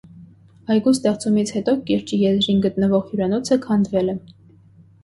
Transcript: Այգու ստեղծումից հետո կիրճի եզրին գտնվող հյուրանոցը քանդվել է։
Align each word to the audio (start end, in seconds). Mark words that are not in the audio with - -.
Այգու 0.75 0.93
ստեղծումից 0.97 1.51
հետո 1.57 1.75
կիրճի 1.91 2.19
եզրին 2.23 2.65
գտնվող 2.67 3.05
հյուրանոցը 3.13 3.61
քանդվել 3.69 4.13
է։ 4.17 4.19